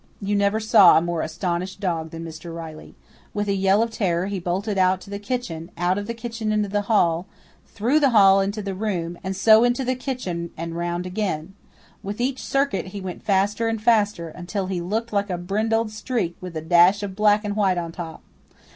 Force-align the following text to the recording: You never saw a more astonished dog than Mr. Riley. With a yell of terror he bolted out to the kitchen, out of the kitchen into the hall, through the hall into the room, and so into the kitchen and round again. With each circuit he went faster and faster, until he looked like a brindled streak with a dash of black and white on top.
You 0.19 0.35
never 0.35 0.59
saw 0.59 0.97
a 0.97 1.01
more 1.01 1.21
astonished 1.21 1.79
dog 1.79 2.09
than 2.09 2.25
Mr. 2.25 2.51
Riley. 2.51 2.95
With 3.35 3.47
a 3.47 3.53
yell 3.53 3.83
of 3.83 3.91
terror 3.91 4.25
he 4.25 4.39
bolted 4.39 4.79
out 4.79 4.99
to 5.01 5.11
the 5.11 5.19
kitchen, 5.19 5.69
out 5.77 5.99
of 5.99 6.07
the 6.07 6.15
kitchen 6.15 6.51
into 6.51 6.67
the 6.69 6.81
hall, 6.89 7.27
through 7.67 7.99
the 7.99 8.09
hall 8.09 8.41
into 8.41 8.63
the 8.63 8.73
room, 8.73 9.19
and 9.23 9.35
so 9.35 9.63
into 9.63 9.85
the 9.85 9.93
kitchen 9.93 10.49
and 10.57 10.75
round 10.75 11.05
again. 11.05 11.53
With 12.01 12.19
each 12.19 12.41
circuit 12.43 12.87
he 12.87 12.99
went 12.99 13.21
faster 13.21 13.67
and 13.67 13.79
faster, 13.79 14.29
until 14.29 14.65
he 14.65 14.81
looked 14.81 15.13
like 15.13 15.29
a 15.29 15.37
brindled 15.37 15.91
streak 15.91 16.35
with 16.41 16.57
a 16.57 16.61
dash 16.61 17.03
of 17.03 17.15
black 17.15 17.45
and 17.45 17.55
white 17.55 17.77
on 17.77 17.91
top. 17.91 18.23